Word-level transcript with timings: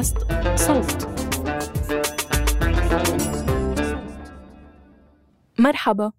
بودكاست 0.00 0.18
صوت. 0.56 1.08
مرحبا 5.58 6.12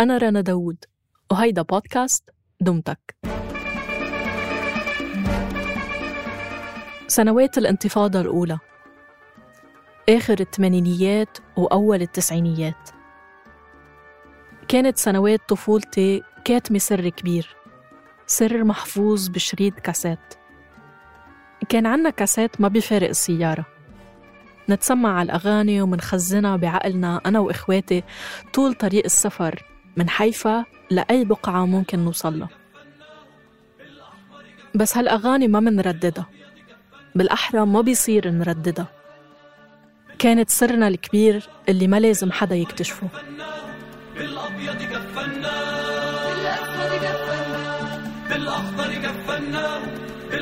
أنا 0.00 0.18
رنا 0.18 0.40
داوود 0.40 0.84
وهيدا 1.30 1.62
بودكاست 1.62 2.30
دمتك. 2.60 3.16
سنوات 7.06 7.58
الانتفاضة 7.58 8.20
الأولى. 8.20 8.58
آخر 10.08 10.40
الثمانينيات 10.40 11.38
وأول 11.56 12.02
التسعينيات. 12.02 12.90
كانت 14.68 14.98
سنوات 14.98 15.40
طفولتي 15.48 16.22
كاتمة 16.44 16.78
سر 16.78 17.08
كبير 17.08 17.56
سر 18.26 18.64
محفوظ 18.64 19.28
بشريط 19.28 19.74
كاسات. 19.74 20.41
كان 21.68 21.86
عنا 21.86 22.10
كاسات 22.10 22.60
ما 22.60 22.68
بيفارق 22.68 23.08
السيارة. 23.08 23.64
نتسمع 24.70 25.18
على 25.18 25.26
الأغاني 25.26 25.82
ومنخزنها 25.82 26.56
بعقلنا 26.56 27.20
أنا 27.26 27.38
وإخواتي 27.38 28.02
طول 28.54 28.74
طريق 28.74 29.04
السفر 29.04 29.62
من 29.96 30.08
حيفا 30.08 30.64
لأي 30.90 31.24
بقعة 31.24 31.66
ممكن 31.66 31.98
نوصلها 31.98 32.48
بس 34.74 34.96
هالأغاني 34.96 35.48
ما 35.48 35.60
منرددها 35.60 36.26
بالأحرى 37.14 37.66
ما 37.66 37.80
بيصير 37.80 38.30
نرددها 38.30 38.86
كانت 40.18 40.50
سرنا 40.50 40.88
الكبير 40.88 41.48
اللي 41.68 41.86
ما 41.86 42.00
لازم 42.00 42.32
حدا 42.32 42.54
يكتشفه. 42.54 43.08
بالأبيض 44.14 44.82
كفنا 44.82 45.52
بالأسود 46.26 47.00
كفنا 47.04 48.02
بالأخضر 48.28 48.94
كفنا 48.94 49.80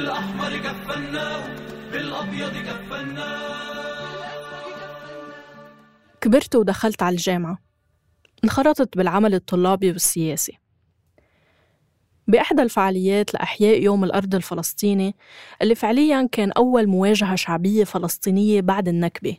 بالأحمر 0.00 0.58
كفنا 0.58 1.56
بالأبيض 1.92 2.52
كفنا. 2.52 3.40
كبرت 6.20 6.56
ودخلت 6.56 7.02
على 7.02 7.12
الجامعة. 7.12 7.58
انخرطت 8.44 8.96
بالعمل 8.96 9.34
الطلابي 9.34 9.90
والسياسي. 9.90 10.58
بإحدى 12.28 12.62
الفعاليات 12.62 13.34
لإحياء 13.34 13.82
يوم 13.82 14.04
الأرض 14.04 14.34
الفلسطيني 14.34 15.14
اللي 15.62 15.74
فعلياً 15.74 16.28
كان 16.32 16.52
أول 16.52 16.86
مواجهة 16.86 17.34
شعبية 17.34 17.84
فلسطينية 17.84 18.60
بعد 18.60 18.88
النكبة 18.88 19.36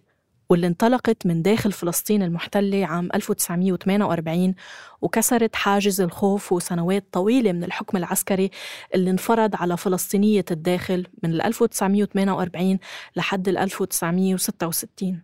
واللي 0.51 0.67
انطلقت 0.67 1.25
من 1.25 1.41
داخل 1.41 1.71
فلسطين 1.71 2.23
المحتلة 2.23 2.85
عام 2.85 3.09
1948 3.15 4.55
وكسرت 5.01 5.55
حاجز 5.55 6.01
الخوف 6.01 6.51
وسنوات 6.51 7.05
طويلة 7.11 7.51
من 7.51 7.63
الحكم 7.63 7.97
العسكري 7.97 8.51
اللي 8.95 9.11
انفرض 9.11 9.55
على 9.55 9.77
فلسطينية 9.77 10.45
الداخل 10.51 11.07
من 11.23 11.41
1948 11.41 12.79
لحد 13.15 13.49
1966 13.49 15.21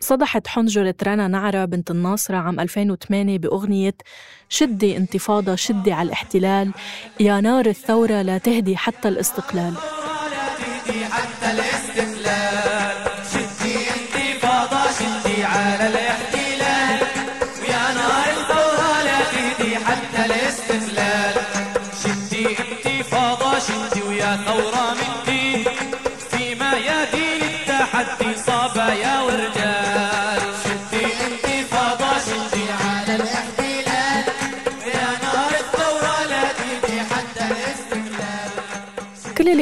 صدحت 0.00 0.46
حنجرة 0.46 0.94
رنا 1.02 1.28
نعرة 1.28 1.64
بنت 1.64 1.90
الناصرة 1.90 2.36
عام 2.36 2.60
2008 2.60 3.38
بأغنية 3.38 3.94
شدي 4.48 4.96
انتفاضة 4.96 5.54
شدي 5.54 5.92
على 5.92 6.06
الاحتلال 6.06 6.72
يا 7.20 7.40
نار 7.40 7.66
الثورة 7.66 8.22
لا 8.22 8.38
تهدي 8.38 8.76
حتى 8.76 9.08
الاستقلال 9.08 9.74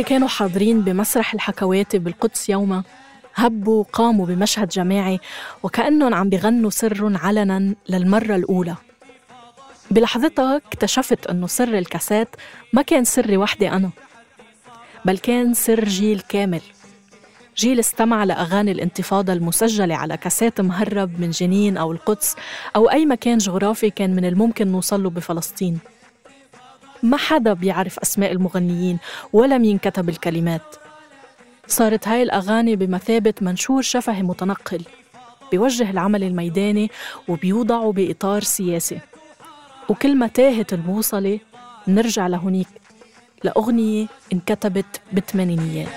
اللي 0.03 0.11
كانوا 0.11 0.29
حاضرين 0.29 0.81
بمسرح 0.81 1.35
الحكواتي 1.35 1.99
بالقدس 1.99 2.49
يوما 2.49 2.83
هبوا 3.35 3.81
وقاموا 3.81 4.27
بمشهد 4.27 4.69
جماعي 4.69 5.21
وكأنهم 5.63 6.15
عم 6.15 6.29
بغنوا 6.29 6.71
سر 6.71 7.13
علنا 7.17 7.75
للمرة 7.89 8.37
الأولى. 8.37 8.75
بلحظتها 9.91 10.57
اكتشفت 10.57 11.27
أنه 11.27 11.47
سر 11.47 11.79
الكاسات 11.79 12.29
ما 12.73 12.83
كان 12.83 13.05
سري 13.05 13.37
وحدي 13.37 13.71
أنا 13.71 13.91
بل 15.05 15.19
كان 15.19 15.55
سر 15.55 15.85
جيل 15.85 16.21
كامل. 16.21 16.63
جيل 17.57 17.81
استمع 17.81 18.25
لأغاني 18.25 18.73
الانتفاضة 18.73 19.33
المسجلة 19.33 19.95
على 19.95 20.17
كاسات 20.17 20.61
مهرب 20.61 21.21
من 21.21 21.31
جنين 21.31 21.77
أو 21.77 21.93
القدس 21.93 22.37
أو 22.77 22.91
أي 22.91 23.07
مكان 23.07 23.39
جغرافي 23.39 23.91
كان 23.91 24.17
من 24.17 24.25
الممكن 24.25 24.69
نوصله 24.69 25.11
بفلسطين. 25.11 25.79
ما 27.03 27.17
حدا 27.17 27.53
بيعرف 27.53 27.99
أسماء 27.99 28.33
المغنيين 28.33 28.99
ولا 29.33 29.59
مين 29.59 29.79
كتب 29.79 30.09
الكلمات. 30.09 30.77
صارت 31.67 32.09
هاي 32.09 32.23
الأغاني 32.23 32.77
بمثابة 32.77 33.35
منشور 33.41 33.83
شفهي 33.83 34.23
متنقل 34.23 34.83
بيوجه 35.51 35.91
العمل 35.91 36.25
الميداني 36.25 36.91
وبيوضعه 37.29 37.93
بإطار 37.93 38.43
سياسي. 38.43 39.01
وكل 39.89 40.17
ما 40.17 40.27
تاهت 40.27 40.73
البوصلة 40.73 41.39
نرجع 41.89 42.27
لهونيك 42.27 42.69
لأغنية 43.45 44.07
انكتبت 44.33 45.01
بالثمانينيات 45.13 45.89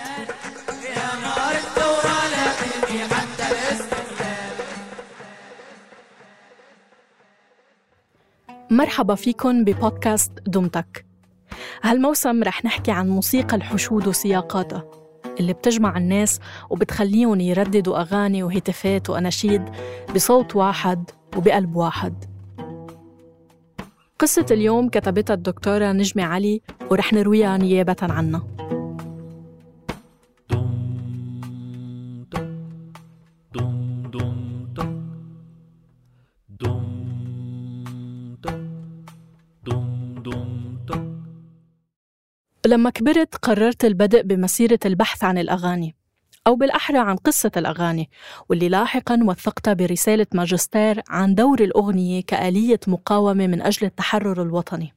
مرحبا 8.72 9.16
فيكن 9.16 9.64
ببودكاست 9.64 10.32
دمتك. 10.48 11.06
هالموسم 11.84 12.44
رح 12.44 12.66
نحكي 12.66 12.92
عن 12.92 13.10
موسيقى 13.10 13.56
الحشود 13.56 14.08
وسياقاتها 14.08 14.84
اللي 15.40 15.54
بتجمع 15.54 15.98
الناس 15.98 16.40
وبتخليهم 16.70 17.40
يرددوا 17.40 18.02
أغاني 18.02 18.44
وهتافات 18.44 19.10
وأناشيد 19.10 19.62
بصوت 20.16 20.56
واحد 20.56 21.10
وبقلب 21.38 21.76
واحد. 21.76 22.26
قصة 24.20 24.46
اليوم 24.52 24.90
كتبتها 24.90 25.34
الدكتورة 25.34 25.92
نجمة 25.92 26.24
علي 26.24 26.62
ورح 26.92 27.14
نرويها 27.14 27.58
نيابة 27.58 27.96
عنها. 28.02 28.55
لما 42.66 42.90
كبرت 42.90 43.36
قررت 43.36 43.86
البدء 43.86 44.22
بمسيرة 44.22 44.80
البحث 44.86 45.24
عن 45.24 45.38
الأغاني 45.38 45.96
أو 46.48 46.56
بالأحرى 46.56 46.98
عن 46.98 47.16
قصة 47.16 47.52
الأغاني 47.58 48.10
واللي 48.50 48.70
لاحقاً 48.70 49.20
وثقتها 49.24 49.74
برسالة 49.74 50.28
ماجستير 50.34 51.02
عن 51.10 51.36
دور 51.36 51.64
الأغنية 51.64 52.22
كآلية 52.22 52.80
مقاومة 52.88 53.48
من 53.48 53.62
أجل 53.62 53.88
التحرر 53.88 54.42
الوطني. 54.42 54.94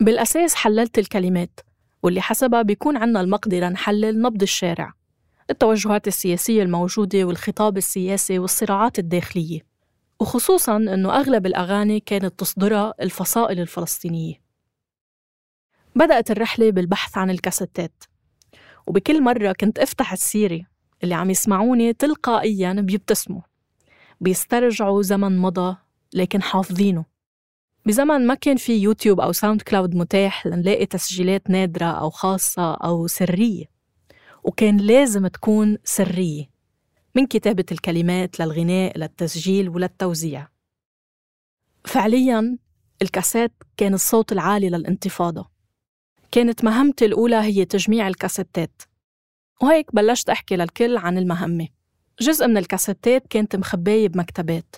بالأساس 0.00 0.54
حللت 0.54 0.98
الكلمات 0.98 1.60
واللي 2.02 2.20
حسبها 2.20 2.62
بيكون 2.62 2.96
عنا 2.96 3.20
المقدرة 3.20 3.68
نحلل 3.68 4.22
نبض 4.22 4.42
الشارع 4.42 4.92
التوجهات 5.50 6.08
السياسية 6.08 6.62
الموجودة 6.62 7.24
والخطاب 7.24 7.76
السياسي 7.76 8.38
والصراعات 8.38 8.98
الداخلية 8.98 9.60
وخصوصاً 10.20 10.76
أنه 10.76 11.16
أغلب 11.16 11.46
الأغاني 11.46 12.00
كانت 12.00 12.38
تصدرها 12.38 12.94
الفصائل 13.00 13.60
الفلسطينية. 13.60 14.49
بدأت 15.96 16.30
الرحلة 16.30 16.70
بالبحث 16.70 17.18
عن 17.18 17.30
الكاسيتات. 17.30 18.04
وبكل 18.86 19.22
مرة 19.22 19.52
كنت 19.52 19.78
أفتح 19.78 20.12
السيرة 20.12 20.60
اللي 21.04 21.14
عم 21.14 21.30
يسمعوني 21.30 21.92
تلقائيا 21.92 22.72
بيبتسموا. 22.72 23.40
بيسترجعوا 24.20 25.02
زمن 25.02 25.38
مضى 25.38 25.76
لكن 26.14 26.42
حافظينه. 26.42 27.04
بزمن 27.86 28.26
ما 28.26 28.34
كان 28.34 28.56
في 28.56 28.76
يوتيوب 28.76 29.20
أو 29.20 29.32
ساوند 29.32 29.62
كلاود 29.62 29.94
متاح 29.94 30.46
لنلاقي 30.46 30.86
تسجيلات 30.86 31.50
نادرة 31.50 31.86
أو 31.86 32.10
خاصة 32.10 32.74
أو 32.74 33.06
سرية. 33.06 33.64
وكان 34.44 34.76
لازم 34.76 35.26
تكون 35.26 35.78
سرية. 35.84 36.50
من 37.14 37.26
كتابة 37.26 37.64
الكلمات 37.72 38.40
للغناء 38.40 38.98
للتسجيل 38.98 39.68
وللتوزيع. 39.68 40.48
فعلياً 41.84 42.58
الكاسات 43.02 43.52
كان 43.76 43.94
الصوت 43.94 44.32
العالي 44.32 44.70
للانتفاضة. 44.70 45.50
كانت 46.30 46.64
مهمتي 46.64 47.04
الأولى 47.04 47.36
هي 47.36 47.64
تجميع 47.64 48.08
الكاسيتات. 48.08 48.82
وهيك 49.62 49.94
بلشت 49.94 50.30
أحكي 50.30 50.56
للكل 50.56 50.96
عن 50.96 51.18
المهمة. 51.18 51.68
جزء 52.20 52.46
من 52.46 52.56
الكاسيتات 52.56 53.26
كانت 53.30 53.56
مخباية 53.56 54.08
بمكتبات 54.08 54.76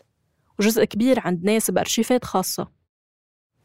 وجزء 0.58 0.84
كبير 0.84 1.20
عند 1.20 1.44
ناس 1.44 1.70
بأرشيفات 1.70 2.25
خاصة. 2.25 2.69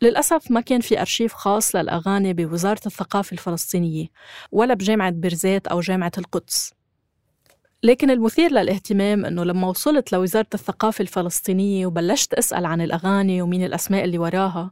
للأسف 0.01 0.51
ما 0.51 0.61
كان 0.61 0.81
في 0.81 1.01
أرشيف 1.01 1.33
خاص 1.33 1.75
للأغاني 1.75 2.33
بوزارة 2.33 2.81
الثقافة 2.85 3.33
الفلسطينية 3.33 4.07
ولا 4.51 4.73
بجامعة 4.73 5.09
بيرزيت 5.09 5.67
أو 5.67 5.79
جامعة 5.79 6.11
القدس. 6.17 6.73
لكن 7.83 8.09
المثير 8.09 8.51
للاهتمام 8.51 9.25
أنه 9.25 9.43
لما 9.43 9.67
وصلت 9.67 10.13
لوزارة 10.13 10.47
الثقافة 10.53 11.01
الفلسطينية 11.01 11.85
وبلشت 11.85 12.33
أسأل 12.33 12.65
عن 12.65 12.81
الأغاني 12.81 13.41
ومين 13.41 13.63
الأسماء 13.63 14.03
اللي 14.03 14.17
وراها 14.17 14.71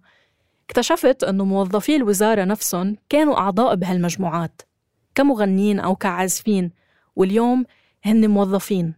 اكتشفت 0.70 1.24
أنه 1.24 1.46
موظفي 1.46 1.96
الوزارة 1.96 2.44
نفسهم 2.44 2.98
كانوا 3.10 3.38
أعضاء 3.40 3.76
بهالمجموعات 3.76 4.62
كمغنين 5.16 5.80
أو 5.80 5.96
كعازفين 5.96 6.72
واليوم 7.16 7.66
هن 8.06 8.30
موظفين. 8.30 8.94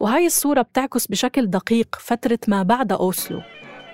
وهاي 0.00 0.26
الصورة 0.26 0.62
بتعكس 0.62 1.06
بشكل 1.06 1.46
دقيق 1.46 1.96
فترة 2.00 2.38
ما 2.48 2.62
بعد 2.62 2.92
أوسلو 2.92 3.42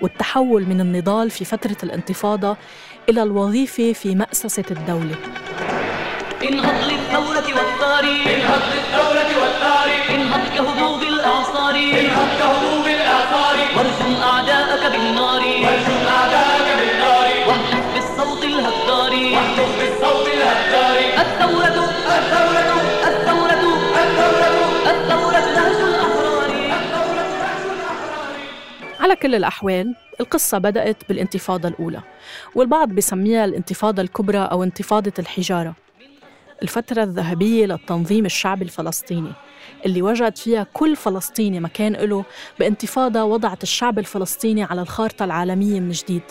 والتحول 0.01 0.65
من 0.65 0.81
النضال 0.81 1.29
في 1.31 1.45
فترة 1.45 1.77
الانتفاضة 1.83 2.57
إلى 3.09 3.23
الوظيفة 3.23 3.93
في 3.93 4.15
مأسسة 4.15 4.63
الدولة. 4.71 5.15
انهض 6.43 6.83
للثورة 6.91 7.47
والثار 7.57 8.03
انهض 8.03 8.61
للثورة 8.73 9.41
والثار 9.41 9.89
انهض 10.15 10.47
كهبوب 10.57 11.01
الأعصار 11.01 11.75
انهض 11.75 12.29
كهبوب 12.39 12.85
الأعصار 12.87 13.57
وارجم 13.77 14.13
أعداءك 14.23 14.91
بالنار 14.91 15.41
وارجم 15.41 15.86
على 29.07 29.15
كل 29.15 29.35
الأحوال 29.35 29.95
القصة 30.19 30.57
بدأت 30.57 30.97
بالانتفاضة 31.09 31.69
الأولى 31.69 32.01
والبعض 32.55 32.89
بسميها 32.89 33.45
الانتفاضة 33.45 34.01
الكبرى 34.01 34.37
أو 34.37 34.63
انتفاضة 34.63 35.13
الحجارة. 35.19 35.75
الفترة 36.63 37.03
الذهبية 37.03 37.65
للتنظيم 37.65 38.25
الشعبي 38.25 38.65
الفلسطيني 38.65 39.31
اللي 39.85 40.01
وجد 40.01 40.37
فيها 40.37 40.67
كل 40.73 40.95
فلسطيني 40.95 41.59
مكان 41.59 41.93
له 41.93 42.23
بانتفاضة 42.59 43.23
وضعت 43.23 43.63
الشعب 43.63 43.99
الفلسطيني 43.99 44.63
على 44.63 44.81
الخارطة 44.81 45.25
العالمية 45.25 45.79
من 45.79 45.91
جديد 45.91 46.23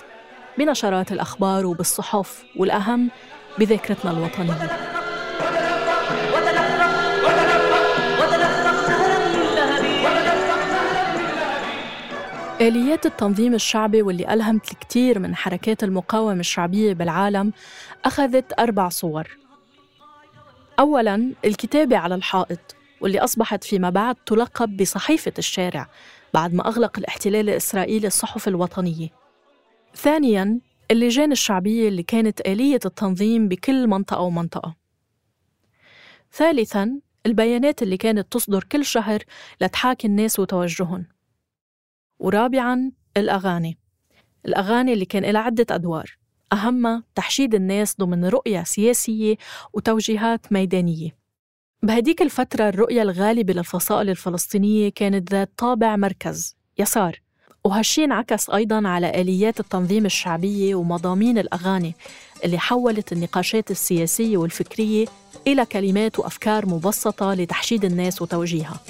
بنشرات 0.59 1.13
الأخبار 1.13 1.67
وبالصحف 1.67 2.45
والأهم 2.57 3.11
بذاكرتنا 3.59 4.11
الوطنية. 4.11 5.06
آليات 12.61 13.07
التنظيم 13.07 13.55
الشعبي 13.55 14.03
واللي 14.03 14.33
ألهمت 14.35 14.73
الكثير 14.73 15.19
من 15.19 15.37
حركات 15.37 15.85
المقاومة 15.85 16.41
الشعبية 16.41 16.93
بالعالم 16.93 17.53
أخذت 18.05 18.61
أربع 18.61 18.89
صور. 18.89 19.39
أولاً 20.79 21.33
الكتابة 21.45 21.97
على 21.97 22.15
الحائط 22.15 22.77
واللي 23.01 23.19
أصبحت 23.19 23.65
فيما 23.65 23.91
بعد 23.91 24.17
تلقب 24.27 24.77
بصحيفة 24.77 25.33
الشارع 25.39 25.89
بعد 26.35 26.55
ما 26.55 26.69
أغلق 26.69 26.99
الاحتلال 26.99 27.51
الإسرائيلي 27.51 28.07
الصحف 28.07 28.49
الوطنية. 28.49 29.09
ثانياً 29.95 30.61
اللجان 30.91 31.33
الشعبية 31.33 31.89
اللي 31.89 32.03
كانت 32.03 32.41
آلية 32.41 32.81
التنظيم 32.85 33.49
بكل 33.49 33.87
منطقة 33.87 34.21
ومنطقة. 34.21 34.75
ثالثاً 36.33 37.01
البيانات 37.27 37.83
اللي 37.83 37.97
كانت 37.97 38.33
تصدر 38.33 38.65
كل 38.65 38.85
شهر 38.85 39.23
لتحاكي 39.61 40.07
الناس 40.07 40.39
وتوجههم. 40.39 41.16
ورابعاً 42.19 42.91
الأغاني. 43.17 43.79
الأغاني 44.47 44.93
اللي 44.93 45.05
كان 45.05 45.23
لها 45.23 45.41
عدة 45.41 45.67
أدوار. 45.71 46.19
أهمها 46.53 47.03
تحشيد 47.15 47.55
الناس 47.55 47.97
ضمن 48.01 48.25
رؤية 48.25 48.63
سياسية 48.63 49.37
وتوجيهات 49.73 50.53
ميدانية. 50.53 51.17
بهديك 51.83 52.23
الفترة 52.23 52.69
الرؤية 52.69 53.03
الغالبة 53.03 53.53
للفصائل 53.53 54.11
الفلسطينية 54.11 54.89
كانت 54.89 55.33
ذات 55.33 55.51
طابع 55.57 55.97
مركز 55.97 56.57
يسار. 56.79 57.21
وهالشي 57.65 58.05
انعكس 58.05 58.51
أيضا 58.51 58.89
على 58.89 59.21
آليات 59.21 59.61
التنظيم 59.61 60.07
الشعبية 60.07 60.75
ومضامين 60.75 61.39
الأغاني 61.39 61.95
اللي 62.45 62.59
حولت 62.59 63.13
النقاشات 63.13 63.71
السياسية 63.71 64.37
والفكرية 64.37 65.07
إلى 65.47 65.67
كلمات 65.67 66.19
وأفكار 66.19 66.67
مبسطة 66.67 67.35
لتحشيد 67.35 67.85
الناس 67.85 68.23
وتوجيهها. 68.23 68.81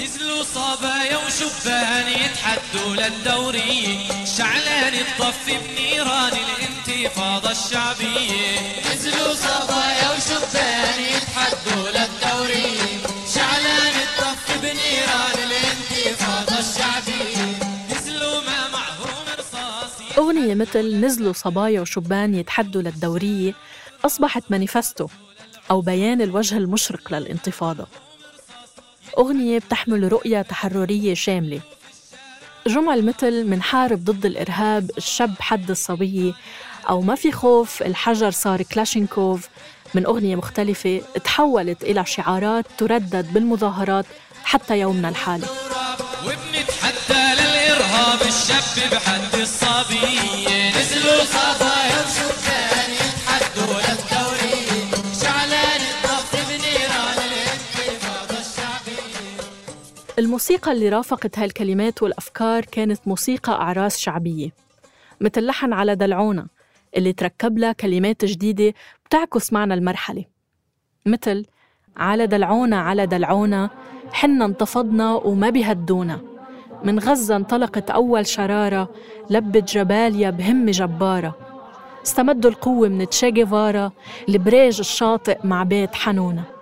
نزلوا 0.00 0.42
صبايا 0.42 1.16
وشبان 1.16 2.08
يتحدوا 2.08 2.96
للدورية 2.96 4.24
شعلان 4.24 4.94
الطف 4.94 5.46
بنيران 5.46 6.32
الانتفاضة 6.32 7.50
الشعبية 7.50 8.58
نزلوا 8.92 9.34
صبايا 9.34 10.10
وشبان 10.16 11.02
يتحدوا 11.02 11.88
للدورية 11.88 12.98
شعلان 13.34 13.94
الطف 14.06 14.58
بنيران 14.62 15.38
الانتفاضة 15.48 16.58
الشعبية 16.58 17.58
نزلوا 17.90 18.40
ما 18.40 18.68
معهم 18.68 19.24
رصاص 19.38 20.18
أغنية 20.18 20.54
مثل 20.54 21.00
نزلوا 21.00 21.32
صبايا 21.32 21.80
وشبان 21.80 22.34
يتحدوا 22.34 22.82
للدورية 22.82 23.54
أصبحت 24.04 24.42
مانيفستو 24.50 25.06
أو 25.70 25.80
بيان 25.80 26.20
الوجه 26.22 26.56
المشرق 26.56 27.12
للانتفاضة. 27.14 27.86
أغنية 29.18 29.58
بتحمل 29.58 30.12
رؤية 30.12 30.42
تحررية 30.42 31.14
شاملة. 31.14 31.60
جمل 32.66 33.04
مثل 33.06 33.44
منحارب 33.44 34.04
ضد 34.04 34.26
الإرهاب 34.26 34.90
الشاب 34.98 35.34
حد 35.40 35.70
الصبية 35.70 36.32
أو 36.88 37.00
ما 37.00 37.14
في 37.14 37.32
خوف 37.32 37.82
الحجر 37.82 38.30
صار 38.30 38.62
كلاشينكوف. 38.62 39.48
من 39.94 40.06
أغنية 40.06 40.36
مختلفة 40.36 41.00
تحولت 41.24 41.82
إلى 41.82 42.06
شعارات 42.06 42.66
تردد 42.78 43.32
بالمظاهرات 43.32 44.06
حتى 44.44 44.80
يومنا 44.80 45.08
الحالي. 45.08 45.46
وبنتحدى 46.24 47.42
للإرهاب 47.42 48.22
الشاب 48.22 48.90
بحد 48.92 49.34
الصبية 49.40 50.78
نزلوا 50.78 51.24
صبايا 51.24 51.85
الموسيقى 60.18 60.72
اللي 60.72 60.88
رافقت 60.88 61.38
هالكلمات 61.38 62.02
والأفكار 62.02 62.64
كانت 62.64 63.08
موسيقى 63.08 63.52
أعراس 63.52 63.98
شعبية 63.98 64.50
مثل 65.20 65.46
لحن 65.46 65.72
على 65.72 65.94
دلعونة 65.94 66.46
اللي 66.96 67.12
تركب 67.12 67.58
لها 67.58 67.72
كلمات 67.72 68.24
جديدة 68.24 68.74
بتعكس 69.06 69.52
معنى 69.52 69.74
المرحلة 69.74 70.24
مثل 71.06 71.46
على 71.96 72.26
دلعونة 72.26 72.76
على 72.76 73.06
دلعونة 73.06 73.70
حنا 74.12 74.44
انتفضنا 74.44 75.14
وما 75.14 75.50
بيهدونا 75.50 76.20
من 76.84 76.98
غزة 76.98 77.36
انطلقت 77.36 77.90
أول 77.90 78.26
شرارة 78.26 78.88
لبت 79.30 79.72
جباليا 79.72 80.30
بهمة 80.30 80.70
جبارة 80.70 81.36
استمدوا 82.04 82.50
القوة 82.50 82.88
من 82.88 83.08
تشي 83.08 83.30
جيفارا 83.30 83.92
البريج 84.28 84.78
الشاطئ 84.78 85.38
مع 85.44 85.62
بيت 85.62 85.94
حنونة. 85.94 86.55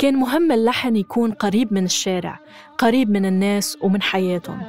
كان 0.00 0.14
مهم 0.14 0.52
اللحن 0.52 0.96
يكون 0.96 1.32
قريب 1.32 1.72
من 1.72 1.84
الشارع 1.84 2.38
قريب 2.78 3.10
من 3.10 3.26
الناس 3.26 3.78
ومن 3.80 4.02
حياتهم. 4.02 4.60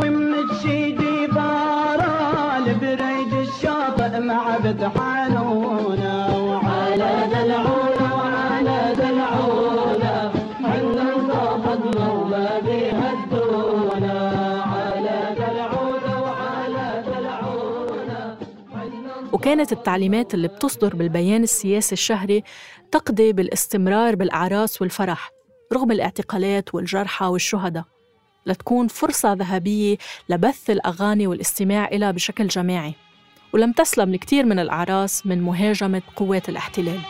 من 0.00 0.34
الشيدي 0.34 1.26
بارا 1.26 2.58
البريد 2.58 3.32
الشاطئ 3.34 4.20
مع 4.20 4.56
وعلى 5.42 6.05
وكانت 19.46 19.72
التعليمات 19.72 20.34
اللي 20.34 20.48
بتصدر 20.48 20.96
بالبيان 20.96 21.42
السياسي 21.42 21.92
الشهري 21.92 22.42
تقضي 22.92 23.32
بالاستمرار 23.32 24.14
بالأعراس 24.14 24.82
والفرح 24.82 25.30
رغم 25.72 25.92
الاعتقالات 25.92 26.74
والجرحى 26.74 27.26
والشهداء. 27.26 27.84
لتكون 28.46 28.88
فرصة 28.88 29.32
ذهبية 29.32 29.96
لبث 30.28 30.70
الأغاني 30.70 31.26
والاستماع 31.26 31.88
إلى 31.88 32.12
بشكل 32.12 32.46
جماعي. 32.46 32.94
ولم 33.52 33.72
تسلم 33.72 34.14
الكثير 34.14 34.46
من 34.46 34.58
الأعراس 34.58 35.26
من 35.26 35.42
مهاجمة 35.42 36.02
قوات 36.16 36.48
الاحتلال. 36.48 37.00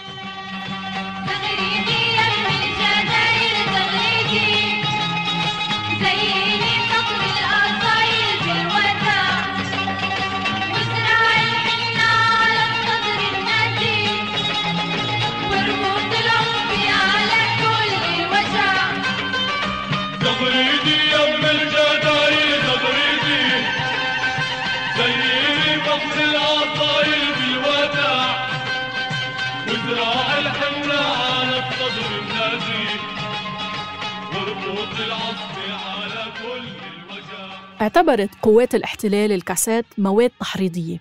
اعتبرت 37.81 38.31
قوات 38.43 38.75
الاحتلال 38.75 39.33
الكاسات 39.33 39.85
مواد 39.99 40.31
تحريضية 40.41 41.01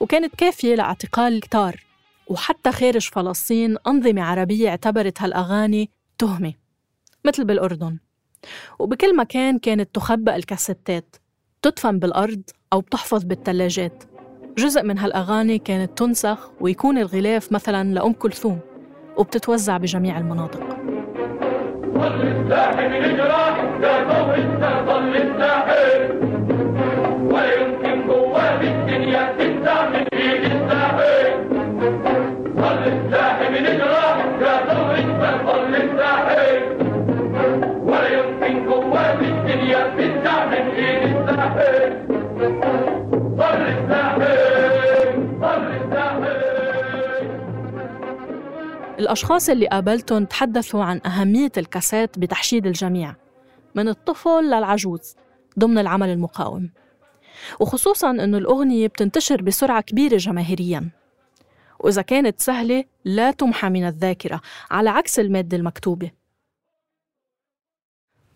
وكانت 0.00 0.34
كافية 0.34 0.74
لاعتقال 0.74 1.40
كتار 1.40 1.84
وحتى 2.26 2.72
خارج 2.72 3.08
فلسطين 3.08 3.76
أنظمة 3.86 4.22
عربية 4.22 4.68
اعتبرت 4.68 5.22
هالأغاني 5.22 5.90
تهمة 6.18 6.52
مثل 7.24 7.44
بالأردن. 7.44 7.98
وبكل 8.78 9.16
مكان 9.16 9.58
كانت 9.58 9.94
تخبأ 9.94 10.36
الكاسيتات 10.36 11.16
تدفن 11.62 11.98
بالأرض 11.98 12.42
أو 12.72 12.80
بتحفظ 12.80 13.24
بالثلاجات. 13.24 14.04
جزء 14.58 14.82
من 14.82 14.98
هالأغاني 14.98 15.58
كانت 15.58 15.98
تنسخ 15.98 16.50
ويكون 16.60 16.98
الغلاف 16.98 17.52
مثلا 17.52 17.94
لأم 17.94 18.12
كلثوم 18.12 18.60
وبتتوزع 19.16 19.76
بجميع 19.76 20.18
المناطق. 20.18 20.93
ظل 22.04 22.22
الساحل 22.36 22.94
الجراح 23.04 23.54
يا 23.82 23.94
ضوء 24.08 24.36
ظل 24.86 25.16
الساحل 25.16 26.00
ولا 27.30 27.54
يمكن 27.54 28.06
جواه 28.06 28.60
الدنيا 28.60 29.32
تنزع 29.38 29.88
من 29.88 30.04
ايد 30.12 30.42
الساحل 30.44 31.32
ظل 32.56 32.82
الساحل 32.92 33.56
الجراح 33.56 34.16
يا 34.40 34.54
ضوء 34.74 34.96
ظل 35.46 35.74
الساحل 35.74 36.62
ولا 37.82 38.08
يمكن 38.08 38.66
جواه 38.66 39.12
الدنيا 39.20 39.82
تنزع 39.98 40.44
من 40.46 40.70
ايد 40.76 41.02
الساحل 41.02 41.92
الأشخاص 49.04 49.48
اللي 49.48 49.66
قابلتهم 49.66 50.24
تحدثوا 50.24 50.84
عن 50.84 51.00
أهمية 51.06 51.52
الكاسات 51.56 52.18
بتحشيد 52.18 52.66
الجميع 52.66 53.14
من 53.74 53.88
الطفل 53.88 54.44
للعجوز 54.44 55.16
ضمن 55.58 55.78
العمل 55.78 56.08
المقاوم. 56.08 56.70
وخصوصاً 57.60 58.10
أنه 58.10 58.38
الأغنية 58.38 58.86
بتنتشر 58.86 59.42
بسرعة 59.42 59.80
كبيرة 59.80 60.16
جماهيرياً. 60.16 60.90
وإذا 61.80 62.02
كانت 62.02 62.40
سهلة 62.40 62.84
لا 63.04 63.30
تمحى 63.30 63.68
من 63.68 63.86
الذاكرة 63.86 64.40
على 64.70 64.90
عكس 64.90 65.18
المادة 65.18 65.56
المكتوبة. 65.56 66.10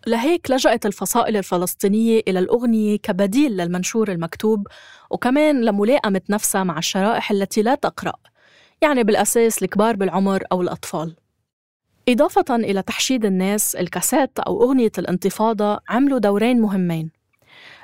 لهيك 0.07 0.51
لجأت 0.51 0.85
الفصائل 0.85 1.37
الفلسطينية 1.37 2.21
إلى 2.27 2.39
الأغنية 2.39 2.97
كبديل 2.97 3.57
للمنشور 3.57 4.11
المكتوب 4.11 4.67
وكمان 5.09 5.61
لملائمة 5.61 6.21
نفسها 6.29 6.63
مع 6.63 6.77
الشرائح 6.77 7.31
التي 7.31 7.61
لا 7.61 7.75
تقرأ. 7.75 8.13
يعني 8.81 9.03
بالأساس 9.03 9.63
الكبار 9.63 9.95
بالعمر 9.95 10.43
أو 10.51 10.61
الأطفال. 10.61 11.15
إضافة 12.09 12.55
إلى 12.55 12.81
تحشيد 12.81 13.25
الناس 13.25 13.75
الكاسات 13.75 14.39
أو 14.39 14.63
أغنية 14.63 14.91
الانتفاضة 14.97 15.79
عملوا 15.89 16.19
دورين 16.19 16.61
مهمين. 16.61 17.11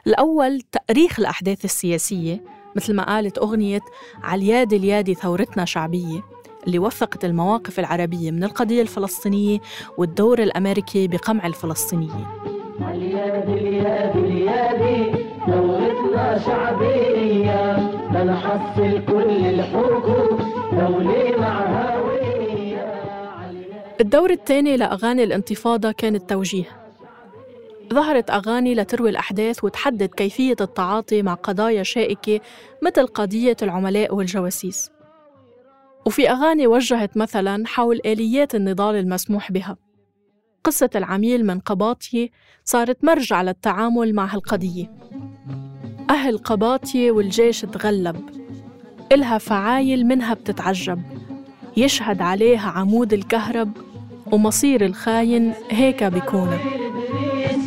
الأول 0.07 0.61
تأريخ 0.61 1.19
الأحداث 1.19 1.65
السياسية 1.65 2.43
مثل 2.75 2.95
ما 2.95 3.03
قالت 3.03 3.37
أغنية 3.37 3.81
على 4.23 4.63
اليادي 4.63 5.13
ثورتنا 5.13 5.65
شعبية 5.65 6.23
اللي 6.67 6.79
وثقت 6.79 7.25
المواقف 7.25 7.79
العربية 7.79 8.31
من 8.31 8.43
القضية 8.43 8.81
الفلسطينية 8.81 9.59
والدور 9.97 10.39
الأمريكي 10.39 11.07
بقمع 11.07 11.45
الفلسطينيين. 11.45 12.25
اليادي 12.81 13.53
اليادي 13.53 14.19
اليادي 14.19 15.25
ثورتنا 15.47 16.39
شعبية 16.45 17.77
لنحصل 18.11 19.05
كل 19.05 19.45
الحقوق 19.45 20.34
الدور 24.01 24.31
الثاني 24.31 24.77
لأغاني 24.77 25.23
الانتفاضة 25.23 25.91
كان 25.91 26.15
التوجيه. 26.15 26.65
ظهرت 27.93 28.29
أغاني 28.29 28.75
لتروي 28.75 29.09
الأحداث 29.09 29.63
وتحدد 29.63 30.09
كيفية 30.09 30.55
التعاطي 30.61 31.21
مع 31.21 31.33
قضايا 31.33 31.83
شائكة 31.83 32.39
مثل 32.81 33.07
قضية 33.07 33.57
العملاء 33.61 34.15
والجواسيس. 34.15 34.91
وفي 36.05 36.29
أغاني 36.29 36.67
وجهت 36.67 37.17
مثلا 37.17 37.67
حول 37.67 38.01
آليات 38.05 38.55
النضال 38.55 38.95
المسموح 38.95 39.51
بها. 39.51 39.77
قصة 40.63 40.89
العميل 40.95 41.45
من 41.45 41.59
قباطية 41.59 42.29
صارت 42.63 43.03
مرجع 43.03 43.41
للتعامل 43.41 44.15
مع 44.15 44.25
هالقضية. 44.25 44.93
أهل 46.09 46.37
قباطية 46.37 47.11
والجيش 47.11 47.61
تغلب. 47.61 48.44
إلها 49.11 49.37
فعايل 49.37 50.05
منها 50.07 50.33
بتتعجب. 50.33 51.01
يشهد 51.77 52.21
عليها 52.21 52.69
عمود 52.69 53.13
الكهرب 53.13 53.71
ومصير 54.31 54.85
الخاين 54.85 55.53
هيك 55.71 56.03
بيكون 56.03 56.49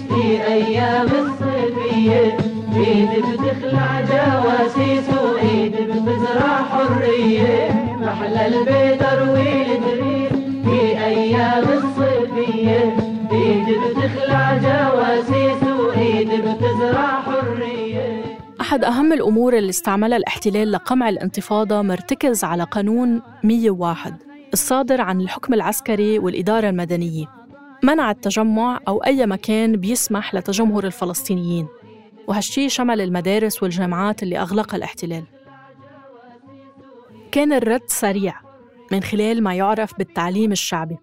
في 0.08 0.42
أيام 0.46 1.06
الصيفية 1.06 2.36
إيد 2.76 3.08
بتخلع 3.24 4.00
جواسيس 4.00 5.08
وإيد 5.24 5.72
بتزرع 5.72 6.62
حرية 6.62 7.70
محلى 8.00 8.46
البيت 8.46 9.02
أروي 9.02 9.62
الدريس 9.62 10.32
في 10.64 11.04
أيام 11.04 11.64
الصيفية 11.64 12.96
إيد 13.32 13.66
بتخلع 13.68 14.56
جواسيس 14.56 15.62
وإيد 15.80 16.28
بتزرع 16.28 17.17
حرية 17.17 17.17
أحد 18.68 18.84
أهم 18.84 19.12
الأمور 19.12 19.58
اللي 19.58 19.70
استعملها 19.70 20.16
الاحتلال 20.16 20.72
لقمع 20.72 21.08
الانتفاضة 21.08 21.82
مرتكز 21.82 22.44
على 22.44 22.64
قانون 22.64 23.22
101 23.44 24.14
الصادر 24.52 25.00
عن 25.00 25.20
الحكم 25.20 25.54
العسكري 25.54 26.18
والإدارة 26.18 26.68
المدنية. 26.68 27.26
منع 27.82 28.10
التجمع 28.10 28.80
أو 28.88 28.98
أي 28.98 29.26
مكان 29.26 29.76
بيسمح 29.76 30.34
لتجمهر 30.34 30.84
الفلسطينيين. 30.84 31.66
وهالشي 32.26 32.68
شمل 32.68 33.00
المدارس 33.00 33.62
والجامعات 33.62 34.22
اللي 34.22 34.38
أغلقها 34.38 34.76
الاحتلال. 34.76 35.24
كان 37.32 37.52
الرد 37.52 37.86
سريع 37.86 38.34
من 38.92 39.02
خلال 39.02 39.42
ما 39.42 39.54
يعرف 39.54 39.98
بالتعليم 39.98 40.52
الشعبي. 40.52 40.96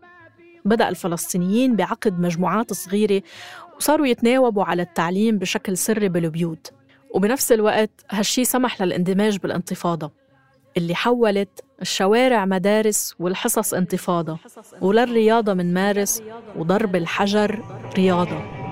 بدأ 0.65 0.89
الفلسطينيين 0.89 1.75
بعقد 1.75 2.19
مجموعات 2.19 2.74
صغيرة 2.74 3.22
وصاروا 3.77 4.07
يتناوبوا 4.07 4.63
على 4.63 4.81
التعليم 4.81 5.38
بشكل 5.38 5.77
سري 5.77 6.10
بالبيوت. 6.10 6.72
وبنفس 7.15 7.51
الوقت 7.51 8.05
هالشي 8.12 8.45
سمح 8.45 8.81
للاندماج 8.81 9.38
بالانتفاضة 9.38 10.12
اللي 10.77 10.95
حولت 10.95 11.63
الشوارع 11.81 12.45
مدارس 12.45 13.15
والحصص 13.19 13.74
انتفاضة 13.74 14.38
وللرياضة 14.81 15.53
من 15.53 15.74
مارس 15.74 16.22
وضرب 16.55 16.95
الحجر 16.95 17.63
رياضة. 17.98 18.64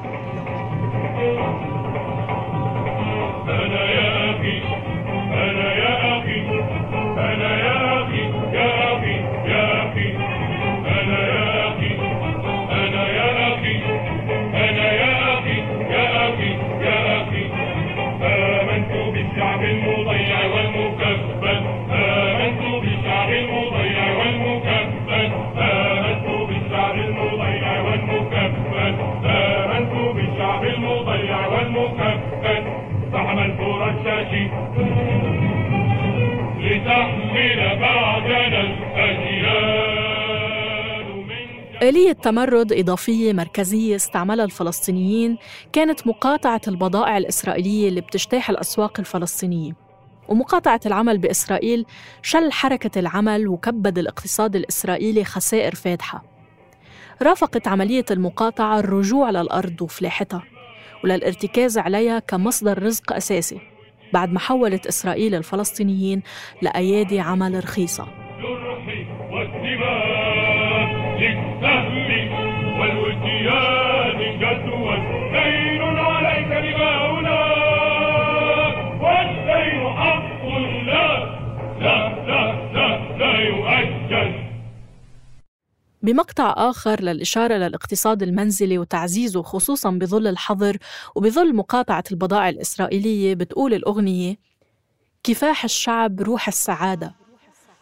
آلية 41.84 42.12
تمرد 42.12 42.74
إضافية 42.74 43.34
مركزية 43.34 43.96
استعملها 43.96 44.46
الفلسطينيين 44.46 45.38
كانت 45.74 46.08
مقاطعة 46.08 46.62
البضائع 46.68 47.18
الإسرائيلية 47.18 47.90
اللي 47.90 48.02
بتجتاح 48.02 48.50
الأسواق 48.50 49.00
الفلسطينية. 49.00 49.74
ومقاطعة 50.28 50.80
العمل 50.86 51.18
بإسرائيل 51.18 51.86
شل 52.22 52.52
حركة 52.52 53.00
العمل 53.00 53.48
وكبد 53.48 53.98
الاقتصاد 53.98 54.56
الإسرائيلي 54.56 55.24
خسائر 55.24 55.76
فادحة 55.76 56.24
رافقت 57.22 57.68
عملية 57.68 58.06
المقاطعة 58.12 58.80
الرجوع 58.80 59.30
للأرض 59.30 59.82
وفلاحتها 59.82 60.44
وللارتكاز 61.04 61.78
عليها 61.78 62.20
كمصدر 62.20 62.84
رزق 62.84 63.14
أساسي 63.14 63.60
بعد 64.14 64.34
ما 64.34 64.40
حولت 64.40 64.88
إسرائيل 64.88 65.36
الفلسطينيين 65.36 66.22
لأيادي 66.62 67.20
عمل 67.20 67.64
رخيصة. 67.64 68.08
والدين 79.02 79.86
حق 79.98 80.46
لا 80.86 81.08
لا 81.80 81.98
لا 82.28 82.44
لا, 82.74 83.18
لا 83.18 83.34
يؤجل. 83.40 84.44
بمقطع 86.02 86.54
آخر 86.58 87.02
للإشارة 87.02 87.54
للاقتصاد 87.54 88.24
المنزلي 88.24 88.78
وتعزيزه 88.78 89.42
خصوصا 89.42 89.92
بظل 89.92 90.28
الحظر 90.28 90.78
وبظل 91.16 91.56
مقاطعة 91.56 92.04
البضائع 92.12 92.50
الإسرائيلية 92.50 93.34
بتقول 93.36 93.74
الأغنية 93.74 94.36
كفاح 95.24 95.64
الشعب 95.64 96.22
روح 96.22 96.48
السعادة. 96.48 97.16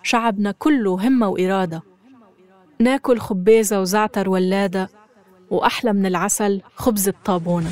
شعبنا 0.04 0.52
كله 0.52 1.08
همة 1.08 1.28
وإرادة. 1.28 1.91
ناكل 2.82 3.20
خبيزة 3.20 3.82
وزعتر 3.82 4.30
ولادة 4.30 4.90
وأحلى 5.50 5.94
من 5.94 6.06
العسل 6.06 6.62
خبز 6.76 7.08
الطابونة. 7.08 7.72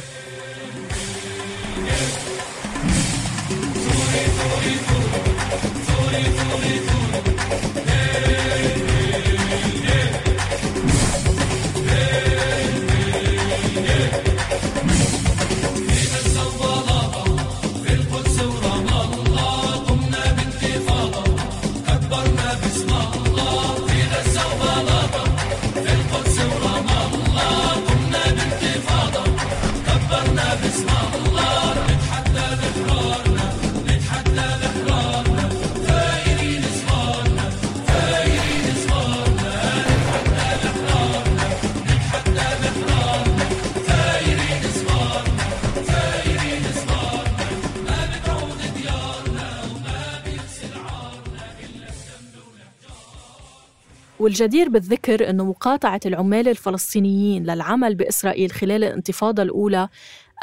والجدير 54.30 54.70
بالذكر 54.70 55.30
أنه 55.30 55.46
مقاطعة 55.46 56.00
العمال 56.06 56.48
الفلسطينيين 56.48 57.44
للعمل 57.44 57.96
بإسرائيل 57.96 58.52
خلال 58.52 58.84
الانتفاضة 58.84 59.44
الأولى 59.44 59.90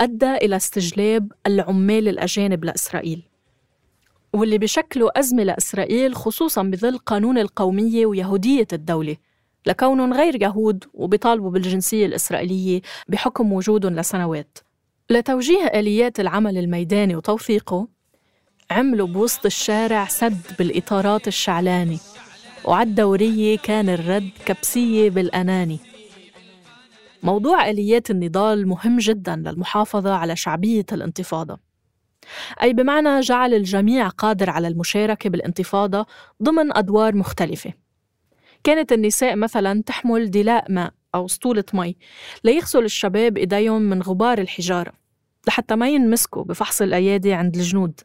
أدى 0.00 0.35
إلى 0.35 0.57
استجلاب 0.57 1.33
العمال 1.47 2.09
الأجانب 2.09 2.64
لإسرائيل. 2.64 3.23
واللي 4.33 4.59
بشكلوا 4.59 5.19
أزمة 5.19 5.43
لإسرائيل 5.43 6.14
خصوصاً 6.14 6.62
بظل 6.62 6.99
قانون 6.99 7.38
القومية 7.38 8.07
ويهودية 8.07 8.66
الدولة. 8.73 9.16
لكونهم 9.66 10.12
غير 10.14 10.43
يهود 10.43 10.85
وبيطالبوا 10.95 11.50
بالجنسية 11.50 12.07
الإسرائيلية 12.07 12.81
بحكم 13.09 13.52
وجودهم 13.52 13.97
لسنوات. 13.97 14.59
لتوجيه 15.11 15.64
آليات 15.64 16.21
العمل 16.21 16.59
الميداني 16.59 17.16
وتوثيقه 17.16 17.88
عملوا 18.71 19.07
بوسط 19.07 19.47
الشارع 19.47 20.07
سد 20.07 20.43
بالإطارات 20.59 21.28
الشعلانة. 21.28 21.99
وعالدورية 22.67 23.59
كان 23.59 23.89
الرد 23.89 24.31
كبسية 24.47 25.11
بالأناني. 25.11 25.79
موضوع 27.23 27.71
آليات 27.71 28.11
النضال 28.11 28.69
مهم 28.69 28.99
جدا 28.99 29.37
للمحافظة 29.37 30.13
على 30.15 30.37
شعبية 30.37 30.87
الانتفاضة. 30.93 31.59
أي 32.63 32.73
بمعنى 32.73 33.21
جعل 33.21 33.55
الجميع 33.55 34.09
قادر 34.09 34.51
على 34.51 34.69
المشاركة 34.69 35.31
بالانتفاضة 35.31 36.07
ضمن 36.43 36.76
أدوار 36.76 37.15
مختلفة. 37.17 37.73
كانت 38.65 38.93
النساء 38.93 39.37
مثلا 39.37 39.83
تحمل 39.83 40.31
دلاء 40.31 40.73
ماء 40.73 40.93
أو 41.15 41.29
سطولة 41.29 41.65
مي 41.75 41.97
ليغسل 42.45 42.85
الشباب 42.85 43.37
إيديهم 43.37 43.83
من 43.83 44.02
غبار 44.02 44.39
الحجارة 44.39 44.93
لحتى 45.49 45.76
ما 45.76 45.89
ينمسكوا 45.89 46.45
بفحص 46.45 46.83
الأيادي 46.83 47.33
عند 47.33 47.57
الجنود. 47.57 48.00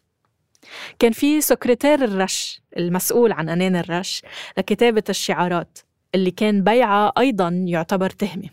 كان 0.99 1.11
في 1.11 1.41
سكرتير 1.41 2.03
الرش 2.03 2.61
المسؤول 2.77 3.31
عن 3.31 3.49
أنان 3.49 3.75
الرش 3.75 4.21
لكتابة 4.57 5.03
الشعارات 5.09 5.79
اللي 6.15 6.31
كان 6.31 6.63
بيعها 6.63 7.13
أيضا 7.17 7.49
يعتبر 7.49 8.09
تهمة. 8.09 8.49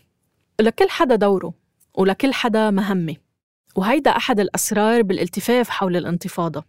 لكل 0.59 0.89
حدا 0.89 1.15
دوره 1.15 1.53
ولكل 1.93 2.33
حدا 2.33 2.71
مهمة. 2.71 3.15
وهيدا 3.75 4.11
أحد 4.11 4.39
الأسرار 4.39 5.01
بالالتفاف 5.01 5.69
حول 5.69 5.97
الانتفاضة. 5.97 6.63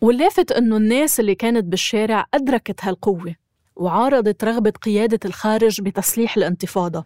واللافت 0.00 0.52
إنه 0.52 0.76
الناس 0.76 1.20
اللي 1.20 1.34
كانت 1.34 1.64
بالشارع 1.64 2.26
أدركت 2.34 2.84
هالقوة 2.84 3.34
وعارضت 3.76 4.44
رغبة 4.44 4.70
قيادة 4.70 5.20
الخارج 5.24 5.80
بتسليح 5.80 6.36
الانتفاضة. 6.36 7.04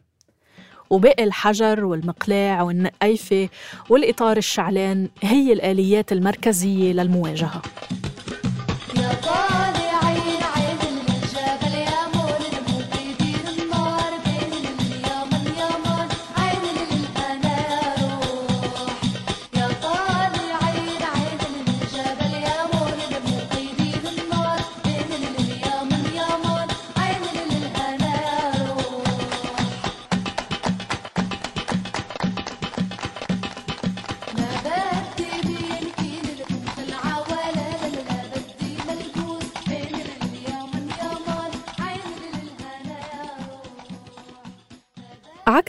وبقي 0.90 1.24
الحجر 1.24 1.84
والمقلاع 1.84 2.62
والنقيفة 2.62 3.48
والإطار 3.90 4.36
الشعلان 4.36 5.08
هي 5.22 5.52
الآليات 5.52 6.12
المركزية 6.12 6.92
للمواجهة. 6.92 7.62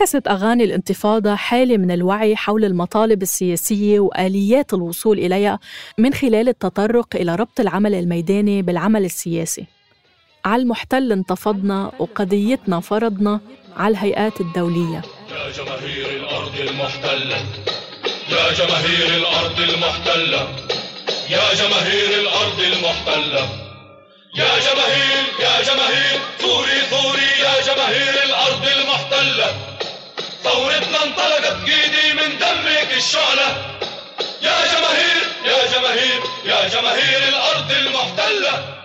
عكست 0.02 0.28
أغاني 0.28 0.64
الانتفاضة 0.64 1.36
حالة 1.36 1.78
من 1.78 1.92
الوعي 1.92 2.36
حول 2.36 2.66
المطالب 2.66 3.22
السياسية 3.22 4.00
وآليات 4.00 4.74
الوصول 4.74 5.20
إليها 5.20 5.60
من 5.98 6.14
خلال 6.14 6.50
التطرق 6.50 7.16
إلى 7.16 7.36
ربط 7.36 7.60
العمل 7.60 7.96
الميداني 7.96 8.62
بالعمل 8.62 9.06
السياسي. 9.06 9.66
على 10.46 10.62
المحتل 10.62 11.12
انتفضنا 11.12 11.92
وقضيتنا 12.00 12.80
فرضنا 12.80 13.40
على 13.78 13.92
الهيئات 13.92 14.42
الدولية. 14.42 15.02
يا 15.32 15.52
جماهير 15.58 16.10
الأرض 16.10 16.56
المحتلة 16.70 17.38
يا 18.30 18.54
جماهير 18.54 19.18
الأرض 19.18 19.60
المحتلة 19.60 20.42
يا 21.30 21.54
جماهير 21.54 22.10
الأرض 22.22 22.60
المحتلة 22.60 23.50
يا 24.36 24.60
جماهير 24.68 25.24
يا 25.40 25.62
جماهير 25.68 26.20
ثوري 26.40 26.80
ثوري 26.92 27.30
يا 27.46 27.74
جماهير 27.74 28.14
الأرض 28.26 28.66
المحتلة. 28.78 29.75
ثورتنا 30.46 31.04
انطلقت 31.04 31.58
ايدي 31.70 32.14
من 32.14 32.38
دمك 32.40 32.98
الشعلة. 32.98 33.48
يا 34.48 34.58
جماهير 34.74 35.22
يا 35.46 35.60
جماهير 35.74 36.22
يا 36.46 36.68
جماهير 36.70 37.30
الأرض 37.30 37.72
المحتلة. 37.72 38.76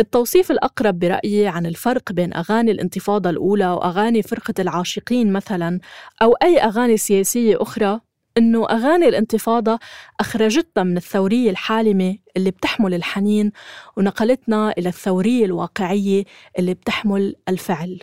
التوصيف 0.00 0.50
الأقرب 0.50 0.98
برأيي 0.98 1.46
عن 1.48 1.66
الفرق 1.66 2.12
بين 2.12 2.34
أغاني 2.34 2.70
الانتفاضة 2.70 3.30
الأولى 3.30 3.66
وأغاني 3.66 4.22
فرقة 4.22 4.54
العاشقين 4.58 5.32
مثلا 5.32 5.80
أو 6.22 6.32
أي 6.32 6.58
أغاني 6.58 6.96
سياسية 6.96 7.62
أخرى 7.62 8.00
إنه 8.38 8.66
أغاني 8.70 9.08
الانتفاضة 9.08 9.78
أخرجتنا 10.20 10.84
من 10.84 10.96
الثورية 10.96 11.50
الحالمة 11.50 12.16
اللي 12.36 12.50
بتحمل 12.50 12.94
الحنين 12.94 13.52
ونقلتنا 13.96 14.74
إلى 14.78 14.88
الثورية 14.88 15.44
الواقعية 15.44 16.24
اللي 16.58 16.74
بتحمل 16.74 17.34
الفعل. 17.48 17.98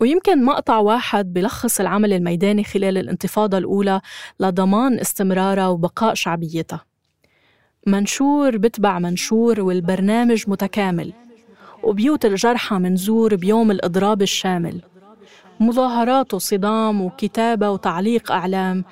ويمكن 0.00 0.44
مقطع 0.44 0.76
واحد 0.76 1.32
بلخص 1.32 1.80
العمل 1.80 2.12
الميداني 2.12 2.64
خلال 2.64 2.98
الانتفاضة 2.98 3.58
الأولى 3.58 4.00
لضمان 4.40 5.00
استمرارها 5.00 5.68
وبقاء 5.68 6.14
شعبيتها. 6.14 6.84
منشور 7.86 8.56
بتبع 8.56 8.98
منشور 8.98 9.60
والبرنامج 9.60 10.44
متكامل 10.48 11.12
وبيوت 11.82 12.24
الجرحى 12.24 12.76
منزور 12.76 13.36
بيوم 13.36 13.70
الإضراب 13.70 14.22
الشامل. 14.22 14.82
مظاهرات 15.60 16.34
وصدام 16.34 17.00
وكتابة 17.00 17.70
وتعليق 17.70 18.32
أعلام 18.32 18.84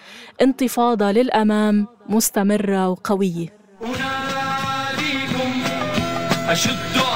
انتفاضة 0.43 1.11
للأمام 1.11 1.87
مستمرة 2.09 2.89
وقوية. 2.89 3.49
أناديكم 3.83 5.63
أشد 6.49 7.08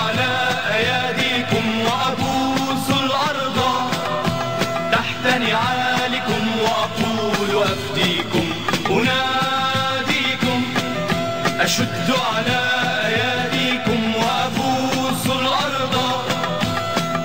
أشد 11.73 12.11
على 12.11 12.59
أياديكم 13.07 14.15
وأفوز 14.15 15.31
الأرض. 15.31 15.95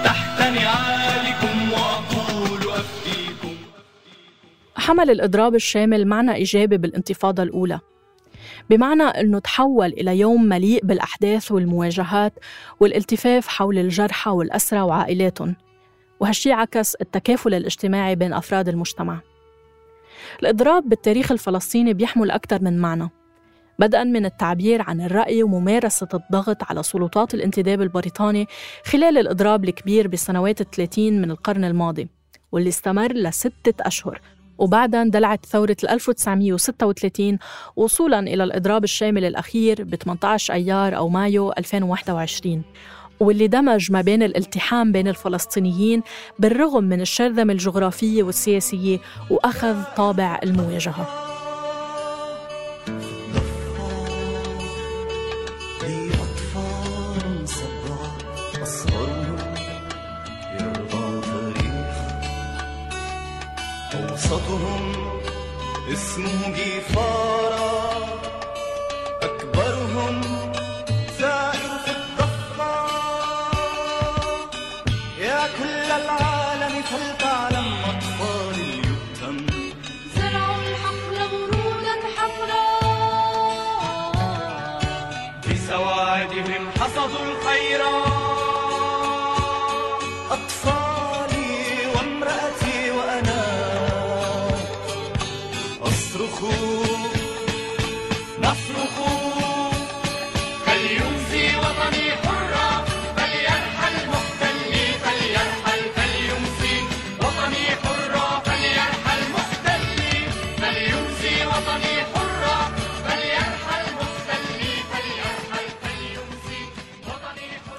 تحت 0.04 0.42
نعالكم 0.42 1.72
وأقول 1.72 2.72
أفديكم. 2.72 3.56
حمل 4.76 5.10
الإضراب 5.10 5.56
الشامل 5.56 6.08
معنى 6.08 6.36
إيجابي 6.36 6.78
بالانتفاضة 6.78 7.44
الأولى. 7.44 7.80
بمعنى 8.70 9.04
أنه 9.04 9.40
تحول 9.40 9.88
إلى 9.88 10.20
يوم 10.20 10.44
مليء 10.44 10.86
بالأحداث 10.86 11.52
والمواجهات 11.52 12.34
والالتفاف 12.80 13.48
حول 13.48 13.78
الجرحى 13.78 14.32
والأسرى 14.32 14.82
وعائلاتهم 14.82 15.56
وهالشي 16.20 16.52
عكس 16.52 16.96
التكافل 16.96 17.54
الاجتماعي 17.54 18.16
بين 18.16 18.34
أفراد 18.34 18.70
المجتمع. 18.70 19.20
الإضراب 20.42 20.90
بالتاريخ 20.90 21.32
الفلسطيني 21.32 21.94
بيحمل 21.94 22.32
أكثر 22.32 22.62
من 22.62 22.78
معنى. 22.78 23.10
بدءا 23.80 24.04
من 24.04 24.26
التعبير 24.26 24.82
عن 24.82 25.02
الرأي 25.02 25.44
وممارسة 25.44 26.08
الضغط 26.14 26.64
على 26.64 26.84
سلطات 26.84 27.34
الانتداب 27.34 27.82
البريطاني 27.82 28.48
خلال 28.86 29.18
الإضراب 29.18 29.64
الكبير 29.64 30.08
بالسنوات 30.08 30.62
الثلاثين 30.62 31.22
من 31.22 31.32
القرن 31.32 31.66
الماضي 31.66 32.08
واللي 32.52 32.70
استمر 32.70 33.14
لستة 33.14 33.74
أشهر. 33.82 34.22
وبعدها 34.58 35.02
اندلعت 35.02 35.46
ثورة 35.46 35.78
1936 35.90 37.38
وصولا 37.76 38.20
إلى 38.20 38.44
الإضراب 38.44 38.84
الشامل 38.84 39.26
الأخير 39.26 39.84
ب 39.84 39.96
18 39.96 40.54
أيار 40.54 40.98
أو 40.98 41.10
مايو 41.10 41.52
2021 41.58 42.62
واللي 43.20 43.48
دمج 43.48 43.92
ما 43.92 44.02
بين 44.02 44.24
الالتحام 44.24 44.92
بين 44.92 45.08
الفلسطينيين 45.08 46.04
بالرغم 46.40 46.84
من 46.84 47.02
الشرذمة 47.02 47.54
الجغرافية 47.54 48.24
والسياسية 48.24 49.00
وأخذ 49.30 49.84
طابع 49.96 50.40
المواجهة. 50.44 51.27
أوسطهم 64.32 64.94
اسمه 65.94 66.54
جيفارا. 66.56 68.37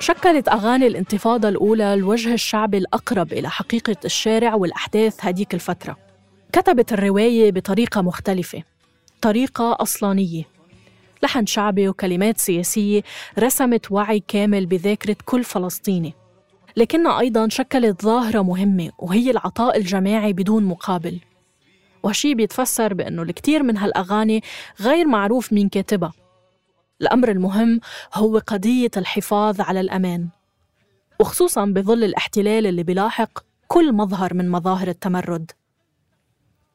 شكلت 0.09 0.49
أغاني 0.49 0.87
الانتفاضة 0.87 1.49
الأولى 1.49 1.95
الوجه 1.95 2.35
الشعبي 2.35 2.79
الأقرب 2.79 3.33
إلى 3.33 3.51
حقيقة 3.51 3.97
الشارع 4.05 4.55
والأحداث 4.55 5.17
هديك 5.21 5.55
الفترة. 5.55 5.97
كتبت 6.53 6.93
الرواية 6.93 7.53
بطريقة 7.53 8.03
مختلفة 8.03 8.63
طريقة 9.21 9.77
أصلانية. 9.81 10.45
لحن 11.23 11.47
شعبي 11.47 11.89
وكلمات 11.89 12.39
سياسية 12.39 13.03
رسمت 13.39 13.93
وعي 13.93 14.23
كامل 14.29 14.67
بذاكرة 14.67 15.17
كل 15.25 15.45
فلسطيني. 15.45 16.15
لكنها 16.77 17.21
أيضا 17.21 17.49
شكلت 17.49 18.03
ظاهرة 18.03 18.43
مهمة 18.43 18.91
وهي 18.99 19.31
العطاء 19.31 19.77
الجماعي 19.77 20.33
بدون 20.33 20.65
مقابل. 20.65 21.19
وهالشي 22.03 22.35
بيتفسر 22.35 22.95
بأنه 22.95 23.23
الكثير 23.23 23.63
من 23.63 23.77
هالأغاني 23.77 24.43
غير 24.81 25.07
معروف 25.07 25.53
مين 25.53 25.69
كاتبها. 25.69 26.13
الأمر 27.03 27.31
المهم 27.31 27.81
هو 28.15 28.39
قضية 28.39 28.91
الحفاظ 28.97 29.61
على 29.61 29.81
الأمان. 29.81 30.29
وخصوصا 31.21 31.65
بظل 31.65 32.05
الاحتلال 32.05 32.67
اللي 32.67 32.83
بيلاحق 32.83 33.39
كل 33.69 33.93
مظهر 33.93 34.35
من 34.35 34.51
مظاهر 34.51 34.89
التمرد. 34.89 35.51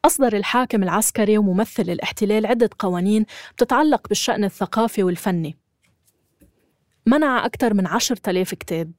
أصدر 0.04 0.36
الحاكم 0.36 0.82
العسكري 0.82 1.38
وممثل 1.38 1.82
الاحتلال 1.82 2.46
عدة 2.46 2.70
قوانين 2.78 3.26
بتتعلق 3.52 4.08
بالشأن 4.08 4.44
الثقافي 4.44 5.02
والفني. 5.02 5.56
منع 7.06 7.46
أكثر 7.46 7.74
من 7.74 7.86
عشر 7.86 8.16
تلاف 8.16 8.54
كتاب 8.54 8.92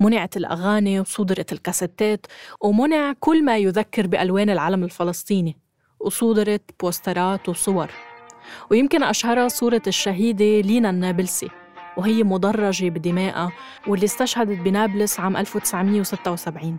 منعت 0.00 0.36
الأغاني 0.36 1.00
وصودرت 1.00 1.52
الكاسيتات 1.52 2.26
ومنع 2.60 3.12
كل 3.20 3.44
ما 3.44 3.58
يذكر 3.58 4.06
بألوان 4.06 4.50
العلم 4.50 4.84
الفلسطيني 4.84 5.56
وصودرت 6.00 6.62
بوسترات 6.80 7.48
وصور. 7.48 7.90
ويمكن 8.70 9.02
أشهرها 9.02 9.48
صورة 9.48 9.82
الشهيدة 9.86 10.60
لينا 10.60 10.90
النابلسي 10.90 11.48
وهي 11.96 12.22
مدرجة 12.22 12.88
بدمائها 12.88 13.52
واللي 13.86 14.04
استشهدت 14.04 14.58
بنابلس 14.58 15.20
عام 15.20 15.36
1976 15.36 16.76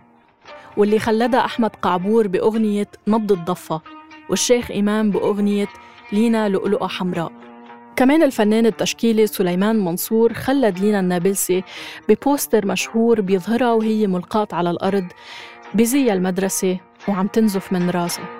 واللي 0.76 0.98
خلدها 0.98 1.44
أحمد 1.44 1.70
قعبور 1.76 2.26
بأغنية 2.28 2.88
نبض 3.08 3.32
الضفة 3.32 3.80
والشيخ 4.30 4.70
إمام 4.70 5.10
بأغنية 5.10 5.68
لينا 6.12 6.48
لؤلؤة 6.48 6.88
حمراء. 6.88 7.32
كمان 7.96 8.22
الفنان 8.22 8.66
التشكيلي 8.66 9.26
سليمان 9.26 9.84
منصور 9.84 10.32
خلد 10.32 10.78
لينا 10.78 11.00
النابلسي 11.00 11.64
ببوستر 12.08 12.66
مشهور 12.66 13.20
بيظهرها 13.20 13.72
وهي 13.72 14.06
ملقاة 14.06 14.48
على 14.52 14.70
الأرض 14.70 15.04
بزي 15.74 16.12
المدرسة 16.12 16.78
وعم 17.08 17.26
تنزف 17.26 17.72
من 17.72 17.90
راسها. 17.90 18.39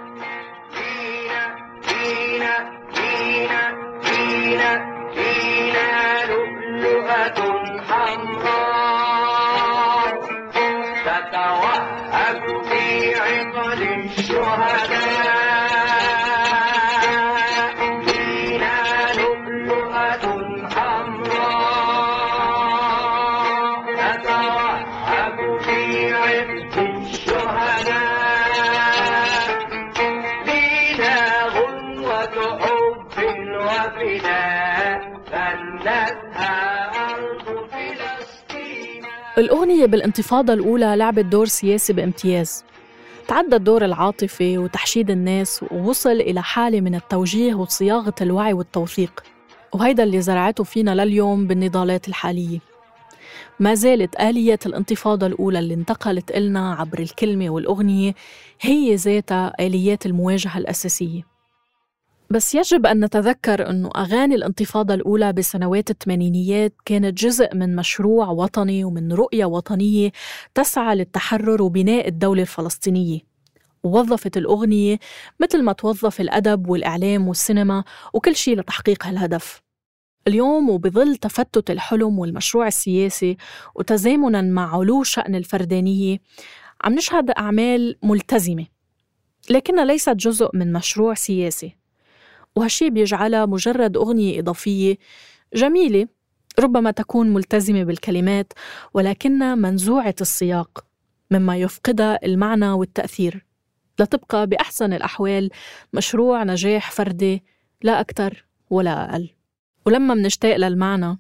الأغنية 39.41 39.87
بالانتفاضة 39.87 40.53
الأولى 40.53 40.97
لعبت 40.97 41.25
دور 41.25 41.47
سياسي 41.47 41.93
بامتياز. 41.93 42.65
تعدى 43.29 43.57
الدور 43.57 43.85
العاطفي 43.85 44.59
وتحشيد 44.59 45.11
الناس 45.11 45.65
ووصل 45.71 46.11
إلى 46.11 46.43
حالة 46.43 46.81
من 46.81 46.95
التوجيه 46.95 47.55
وصياغة 47.55 48.15
الوعي 48.21 48.53
والتوثيق 48.53 49.23
وهيدا 49.73 50.03
اللي 50.03 50.21
زرعته 50.21 50.65
فينا 50.65 51.05
لليوم 51.05 51.47
بالنضالات 51.47 52.09
الحالية. 52.09 52.59
ما 53.61 53.75
زالت 53.75 54.21
آلية 54.21 54.59
الانتفاضة 54.67 55.27
الأولى 55.27 55.59
اللي 55.59 55.75
انتقلت 55.75 56.31
إلنا 56.31 56.75
عبر 56.75 56.99
الكلمة 56.99 57.51
والأغنية 57.51 58.15
هي 58.61 58.95
ذاتها 58.95 59.53
آليات 59.61 60.07
المواجهة 60.07 60.59
الأساسية. 60.59 61.30
بس 62.33 62.55
يجب 62.55 62.87
أن 62.87 63.05
نتذكر 63.05 63.71
أنه 63.71 63.91
أغاني 63.97 64.35
الانتفاضة 64.35 64.95
الأولى 64.95 65.33
بسنوات 65.33 65.91
الثمانينيات 65.91 66.75
كانت 66.85 67.19
جزء 67.23 67.55
من 67.55 67.77
مشروع 67.77 68.29
وطني 68.29 68.85
ومن 68.85 69.13
رؤية 69.13 69.45
وطنية 69.45 70.13
تسعى 70.55 70.97
للتحرر 70.97 71.63
وبناء 71.63 72.09
الدولة 72.09 72.43
الفلسطينية. 72.43 73.21
ووظفت 73.83 74.37
الأغنية 74.37 74.99
مثل 75.41 75.63
ما 75.63 75.73
توظف 75.73 76.21
الأدب 76.21 76.69
والإعلام 76.69 77.29
والسينما 77.29 77.85
وكل 78.15 78.37
شيء 78.37 78.59
لتحقيق 78.59 79.07
هالهدف. 79.07 79.63
اليوم 80.29 80.71
وبظل 80.71 81.17
تفتت 81.17 81.71
الحلم 81.71 82.19
والمشروع 82.19 82.67
السياسي 82.67 83.37
وتزامنا 83.75 84.43
مع 84.43 84.77
علو 84.79 85.03
شأن 85.03 85.35
الفردانية 85.35 86.19
عم 86.85 86.95
نشهد 86.95 87.31
أعمال 87.31 87.97
ملتزمة 88.03 88.67
لكنها 89.51 89.85
ليست 89.85 90.11
جزء 90.17 90.51
من 90.55 90.73
مشروع 90.73 91.15
سياسي. 91.15 91.80
وهالشي 92.57 92.91
بيجعلها 92.91 93.47
مجرد 93.47 93.97
أغنية 93.97 94.41
إضافية 94.41 94.97
جميلة 95.55 96.09
ربما 96.59 96.91
تكون 96.91 97.35
ملتزمة 97.35 97.83
بالكلمات 97.83 98.53
ولكنها 98.95 99.55
منزوعة 99.55 100.15
السياق 100.21 100.85
مما 101.31 101.57
يفقدها 101.57 102.19
المعنى 102.27 102.71
والتأثير. 102.71 103.47
لتبقى 103.99 104.47
بأحسن 104.47 104.93
الأحوال 104.93 105.51
مشروع 105.93 106.45
نجاح 106.45 106.91
فردي 106.91 107.43
لا 107.83 108.01
أكثر 108.01 108.45
ولا 108.71 109.11
أقل. 109.11 109.31
ولما 109.87 110.15
منشتاق 110.15 110.57
للمعنى 110.57 111.19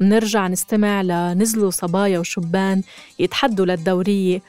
منرجع 0.00 0.48
نستمع 0.48 1.02
لنزلوا 1.02 1.70
صبايا 1.70 2.18
وشبان 2.18 2.82
يتحدوا 3.18 3.66
للدورية 3.66 4.42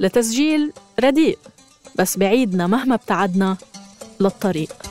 لتسجيل 0.00 0.72
رديء 1.00 1.38
بس 1.98 2.18
بعيدنا 2.18 2.66
مهما 2.66 2.94
ابتعدنا 2.94 3.56
للطريق. 4.20 4.89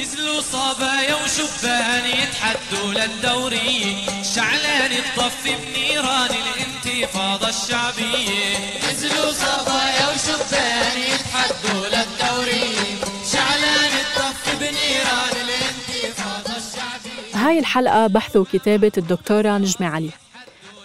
نزلوا 0.00 0.40
صبايا 0.40 1.14
وشبان 1.14 2.04
يتحدوا 2.06 2.92
للدورية 2.92 4.22
شعلان 4.34 4.92
الطف 4.92 5.44
بنيران 5.44 6.30
الانتفاضة 6.30 7.48
الشعبية 7.48 8.56
نزلوا 8.90 9.32
صبايا 9.32 10.08
وشبان 10.14 11.00
يتحدوا 11.00 11.86
للدورية 11.86 12.98
شعلان 13.32 13.92
الطف 14.04 14.56
بنيران 14.60 15.34
الانتفاضة 15.44 16.56
الشعبية 16.56 17.48
هاي 17.48 17.58
الحلقة 17.58 18.06
بحث 18.06 18.36
وكتابة 18.36 18.92
الدكتورة 18.98 19.58
نجمة 19.58 19.86
علي. 19.86 20.10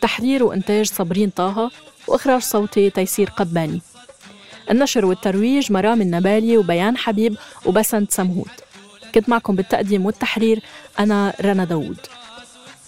تحرير 0.02 0.44
وإنتاج 0.44 0.86
صابرين 0.86 1.30
طه 1.30 1.72
وإخراج 2.08 2.42
صوتي 2.42 2.90
تيسير 2.90 3.30
قباني. 3.30 3.82
النشر 4.72 5.06
والترويج 5.06 5.72
مرام 5.72 6.02
النبالي 6.02 6.58
وبيان 6.58 6.98
حبيب 6.98 7.38
وبسنت 7.66 8.12
سمهود 8.12 8.52
كنت 9.16 9.30
معكم 9.30 9.56
بالتقديم 9.56 10.06
والتحرير 10.06 10.64
أنا 11.00 11.34
رنا 11.42 11.66
داوود. 11.66 11.98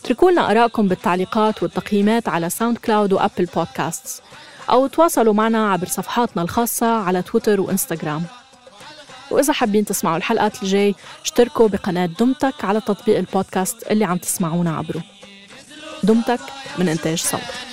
اتركوا 0.03 0.31
لنا 0.31 0.51
آرائكم 0.51 0.88
بالتعليقات 0.88 1.63
والتقييمات 1.63 2.29
على 2.29 2.49
ساوند 2.49 2.77
كلاود 2.77 3.13
وأبل 3.13 3.45
بودكاست 3.45 4.23
أو 4.69 4.88
تواصلوا 4.88 5.33
معنا 5.33 5.71
عبر 5.71 5.88
صفحاتنا 5.88 6.43
الخاصة 6.43 6.88
على 6.88 7.21
تويتر 7.21 7.61
وإنستغرام. 7.61 8.23
وإذا 9.31 9.53
حابين 9.53 9.85
تسمعوا 9.85 10.17
الحلقات 10.17 10.63
الجاي 10.63 10.95
اشتركوا 11.23 11.67
بقناة 11.67 12.05
دمتك 12.05 12.65
على 12.65 12.81
تطبيق 12.81 13.17
البودكاست 13.17 13.91
اللي 13.91 14.05
عم 14.05 14.17
تسمعونا 14.17 14.77
عبره. 14.77 15.03
دمتك 16.03 16.39
من 16.77 16.89
إنتاج 16.89 17.17
صوت. 17.17 17.64